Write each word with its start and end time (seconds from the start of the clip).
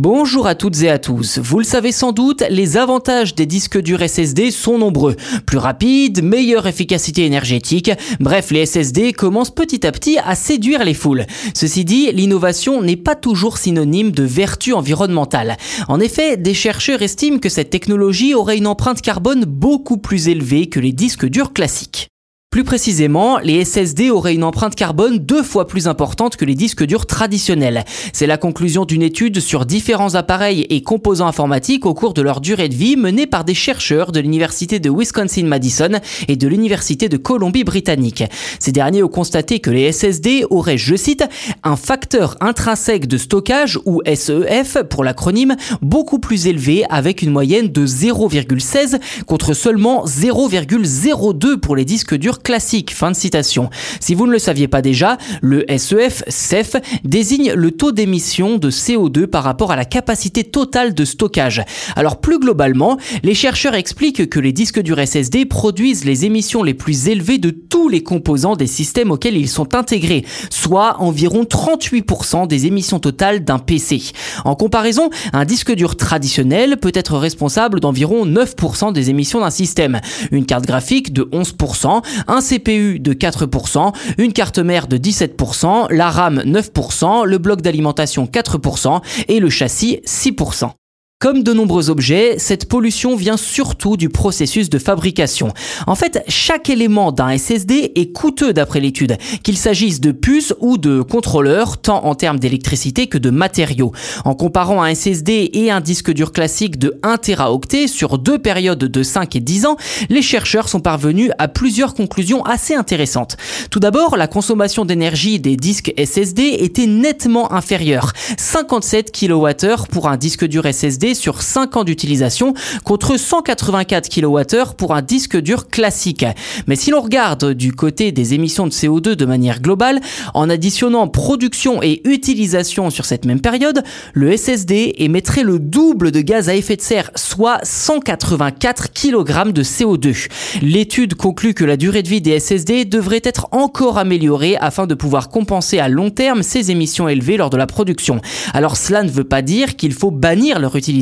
Bonjour 0.00 0.46
à 0.46 0.54
toutes 0.54 0.80
et 0.82 0.90
à 0.90 1.00
tous. 1.00 1.40
Vous 1.40 1.58
le 1.58 1.64
savez 1.64 1.90
sans 1.90 2.12
doute, 2.12 2.44
les 2.50 2.76
avantages 2.76 3.34
des 3.34 3.46
disques 3.46 3.80
durs 3.80 4.08
SSD 4.08 4.52
sont 4.52 4.78
nombreux. 4.78 5.16
Plus 5.44 5.58
rapides, 5.58 6.22
meilleure 6.22 6.68
efficacité 6.68 7.26
énergétique, 7.26 7.90
bref, 8.20 8.52
les 8.52 8.64
SSD 8.64 9.12
commencent 9.12 9.52
petit 9.52 9.84
à 9.84 9.90
petit 9.90 10.16
à 10.24 10.36
séduire 10.36 10.84
les 10.84 10.94
foules. 10.94 11.26
Ceci 11.52 11.84
dit, 11.84 12.12
l'innovation 12.12 12.80
n'est 12.80 12.94
pas 12.94 13.16
toujours 13.16 13.58
synonyme 13.58 14.12
de 14.12 14.22
vertu 14.22 14.72
environnementale. 14.72 15.56
En 15.88 15.98
effet, 15.98 16.36
des 16.36 16.54
chercheurs 16.54 17.02
estiment 17.02 17.40
que 17.40 17.48
cette 17.48 17.70
technologie 17.70 18.36
aurait 18.36 18.56
une 18.56 18.68
empreinte 18.68 19.02
carbone 19.02 19.46
beaucoup 19.46 19.98
plus 19.98 20.28
élevée 20.28 20.68
que 20.68 20.78
les 20.78 20.92
disques 20.92 21.26
durs 21.26 21.52
classiques. 21.52 22.08
Plus 22.50 22.64
précisément, 22.64 23.36
les 23.40 23.62
SSD 23.62 24.10
auraient 24.10 24.34
une 24.34 24.42
empreinte 24.42 24.74
carbone 24.74 25.18
deux 25.18 25.42
fois 25.42 25.66
plus 25.66 25.86
importante 25.86 26.36
que 26.36 26.46
les 26.46 26.54
disques 26.54 26.82
durs 26.82 27.04
traditionnels. 27.04 27.84
C'est 28.14 28.26
la 28.26 28.38
conclusion 28.38 28.86
d'une 28.86 29.02
étude 29.02 29.38
sur 29.40 29.66
différents 29.66 30.14
appareils 30.14 30.62
et 30.70 30.82
composants 30.82 31.26
informatiques 31.26 31.84
au 31.84 31.92
cours 31.92 32.14
de 32.14 32.22
leur 32.22 32.40
durée 32.40 32.70
de 32.70 32.74
vie 32.74 32.96
menée 32.96 33.26
par 33.26 33.44
des 33.44 33.52
chercheurs 33.52 34.12
de 34.12 34.20
l'université 34.20 34.80
de 34.80 34.88
Wisconsin-Madison 34.88 36.00
et 36.26 36.36
de 36.36 36.48
l'université 36.48 37.10
de 37.10 37.18
Colombie-Britannique. 37.18 38.24
Ces 38.58 38.72
derniers 38.72 39.02
ont 39.02 39.08
constaté 39.08 39.60
que 39.60 39.70
les 39.70 39.92
SSD 39.92 40.46
auraient, 40.48 40.78
je 40.78 40.96
cite, 40.96 41.24
un 41.64 41.76
facteur 41.76 42.34
intrinsèque 42.40 43.08
de 43.08 43.18
stockage 43.18 43.78
ou 43.84 44.00
SEF 44.06 44.78
pour 44.88 45.04
l'acronyme 45.04 45.54
beaucoup 45.82 46.18
plus 46.18 46.46
élevé 46.46 46.84
avec 46.88 47.20
une 47.20 47.30
moyenne 47.30 47.68
de 47.68 47.86
0,16 47.86 48.98
contre 49.26 49.52
seulement 49.52 50.06
0,02 50.06 51.58
pour 51.58 51.76
les 51.76 51.84
disques 51.84 52.14
durs 52.14 52.37
classique. 52.42 52.94
Fin 52.94 53.10
de 53.10 53.16
citation. 53.16 53.70
Si 54.00 54.14
vous 54.14 54.26
ne 54.26 54.32
le 54.32 54.38
saviez 54.38 54.68
pas 54.68 54.82
déjà, 54.82 55.18
le 55.42 55.64
SEF, 55.76 56.22
CEF, 56.28 56.76
désigne 57.04 57.52
le 57.52 57.70
taux 57.70 57.92
d'émission 57.92 58.56
de 58.56 58.70
CO2 58.70 59.26
par 59.26 59.44
rapport 59.44 59.72
à 59.72 59.76
la 59.76 59.84
capacité 59.84 60.44
totale 60.44 60.94
de 60.94 61.04
stockage. 61.04 61.62
Alors 61.96 62.20
plus 62.20 62.38
globalement, 62.38 62.98
les 63.22 63.34
chercheurs 63.34 63.74
expliquent 63.74 64.28
que 64.28 64.40
les 64.40 64.52
disques 64.52 64.80
durs 64.80 64.98
SSD 65.06 65.46
produisent 65.46 66.04
les 66.04 66.24
émissions 66.24 66.62
les 66.62 66.74
plus 66.74 67.08
élevées 67.08 67.38
de 67.38 67.50
tous 67.50 67.88
les 67.88 68.02
composants 68.02 68.56
des 68.56 68.66
systèmes 68.66 69.10
auxquels 69.10 69.36
ils 69.36 69.48
sont 69.48 69.74
intégrés, 69.74 70.24
soit 70.50 70.96
environ 71.00 71.42
38% 71.42 72.46
des 72.46 72.66
émissions 72.66 72.98
totales 72.98 73.44
d'un 73.44 73.58
PC. 73.58 74.00
En 74.44 74.54
comparaison, 74.54 75.10
un 75.32 75.44
disque 75.44 75.72
dur 75.72 75.96
traditionnel 75.96 76.76
peut 76.76 76.92
être 76.94 77.16
responsable 77.16 77.80
d'environ 77.80 78.26
9% 78.26 78.92
des 78.92 79.10
émissions 79.10 79.40
d'un 79.40 79.50
système, 79.50 80.00
une 80.30 80.46
carte 80.46 80.66
graphique 80.66 81.12
de 81.12 81.22
11%, 81.24 82.02
un 82.28 82.40
CPU 82.40 83.00
de 83.00 83.12
4%, 83.12 83.92
une 84.18 84.32
carte 84.32 84.58
mère 84.58 84.86
de 84.86 84.96
17%, 84.96 85.92
la 85.92 86.10
RAM 86.10 86.40
9%, 86.40 87.24
le 87.24 87.38
bloc 87.38 87.62
d'alimentation 87.62 88.26
4% 88.26 89.00
et 89.28 89.40
le 89.40 89.50
châssis 89.50 90.00
6%. 90.06 90.77
Comme 91.20 91.42
de 91.42 91.52
nombreux 91.52 91.90
objets, 91.90 92.36
cette 92.38 92.68
pollution 92.68 93.16
vient 93.16 93.36
surtout 93.36 93.96
du 93.96 94.08
processus 94.08 94.70
de 94.70 94.78
fabrication. 94.78 95.52
En 95.88 95.96
fait, 95.96 96.22
chaque 96.28 96.70
élément 96.70 97.10
d'un 97.10 97.36
SSD 97.36 97.90
est 97.96 98.12
coûteux 98.12 98.52
d'après 98.52 98.78
l'étude, 98.78 99.16
qu'il 99.42 99.56
s'agisse 99.56 100.00
de 100.00 100.12
puces 100.12 100.54
ou 100.60 100.78
de 100.78 101.02
contrôleurs, 101.02 101.78
tant 101.78 102.04
en 102.04 102.14
termes 102.14 102.38
d'électricité 102.38 103.08
que 103.08 103.18
de 103.18 103.30
matériaux. 103.30 103.90
En 104.24 104.36
comparant 104.36 104.80
un 104.80 104.94
SSD 104.94 105.50
et 105.54 105.72
un 105.72 105.80
disque 105.80 106.12
dur 106.12 106.30
classique 106.30 106.78
de 106.78 107.00
1 107.02 107.16
Teraoctet 107.16 107.88
sur 107.88 108.18
deux 108.18 108.38
périodes 108.38 108.78
de 108.78 109.02
5 109.02 109.34
et 109.34 109.40
10 109.40 109.66
ans, 109.66 109.76
les 110.10 110.22
chercheurs 110.22 110.68
sont 110.68 110.78
parvenus 110.78 111.32
à 111.38 111.48
plusieurs 111.48 111.94
conclusions 111.94 112.44
assez 112.44 112.76
intéressantes. 112.76 113.36
Tout 113.72 113.80
d'abord, 113.80 114.16
la 114.16 114.28
consommation 114.28 114.84
d'énergie 114.84 115.40
des 115.40 115.56
disques 115.56 115.92
SSD 115.98 116.58
était 116.60 116.86
nettement 116.86 117.52
inférieure. 117.52 118.12
57 118.36 119.10
kWh 119.10 119.88
pour 119.90 120.06
un 120.08 120.16
disque 120.16 120.44
dur 120.44 120.64
SSD 120.64 121.07
sur 121.14 121.42
5 121.42 121.76
ans 121.76 121.84
d'utilisation 121.84 122.54
contre 122.84 123.16
184 123.16 124.08
kWh 124.08 124.74
pour 124.76 124.94
un 124.94 125.02
disque 125.02 125.36
dur 125.36 125.68
classique. 125.68 126.24
Mais 126.66 126.76
si 126.76 126.90
l'on 126.90 127.00
regarde 127.00 127.52
du 127.52 127.72
côté 127.72 128.12
des 128.12 128.34
émissions 128.34 128.66
de 128.66 128.72
CO2 128.72 129.14
de 129.14 129.24
manière 129.24 129.60
globale, 129.60 130.00
en 130.34 130.50
additionnant 130.50 131.08
production 131.08 131.82
et 131.82 132.00
utilisation 132.04 132.90
sur 132.90 133.04
cette 133.04 133.24
même 133.24 133.40
période, 133.40 133.82
le 134.12 134.36
SSD 134.36 134.94
émettrait 134.98 135.42
le 135.42 135.58
double 135.58 136.10
de 136.10 136.20
gaz 136.20 136.48
à 136.48 136.54
effet 136.54 136.76
de 136.76 136.82
serre, 136.82 137.10
soit 137.14 137.60
184 137.62 138.92
kg 138.92 139.52
de 139.52 139.62
CO2. 139.62 140.28
L'étude 140.62 141.14
conclut 141.14 141.54
que 141.54 141.64
la 141.64 141.76
durée 141.76 142.02
de 142.02 142.08
vie 142.08 142.20
des 142.20 142.38
SSD 142.40 142.84
devrait 142.84 143.20
être 143.24 143.48
encore 143.52 143.98
améliorée 143.98 144.56
afin 144.56 144.86
de 144.86 144.94
pouvoir 144.94 145.28
compenser 145.28 145.78
à 145.78 145.88
long 145.88 146.10
terme 146.10 146.42
ces 146.42 146.70
émissions 146.70 147.08
élevées 147.08 147.36
lors 147.36 147.50
de 147.50 147.56
la 147.56 147.66
production. 147.66 148.20
Alors 148.54 148.76
cela 148.76 149.02
ne 149.02 149.10
veut 149.10 149.24
pas 149.24 149.42
dire 149.42 149.76
qu'il 149.76 149.92
faut 149.92 150.10
bannir 150.10 150.58
leur 150.58 150.76
utilisation 150.76 150.97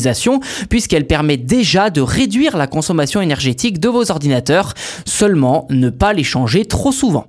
puisqu'elle 0.69 1.07
permet 1.07 1.37
déjà 1.37 1.91
de 1.91 2.01
réduire 2.01 2.57
la 2.57 2.67
consommation 2.67 3.21
énergétique 3.21 3.81
de 3.81 3.89
vos 3.89 4.11
ordinateurs, 4.11 4.75
seulement 5.05 5.67
ne 5.71 5.91
pas 5.91 6.13
les 6.13 6.25
changer 6.25 6.65
trop 6.65 6.93
souvent. 6.93 7.27